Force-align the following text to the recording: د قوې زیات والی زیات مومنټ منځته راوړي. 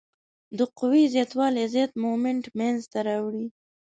د 0.57 0.59
قوې 0.77 1.03
زیات 1.13 1.31
والی 1.39 1.63
زیات 1.73 1.91
مومنټ 2.03 2.43
منځته 2.59 2.99
راوړي. 3.07 3.45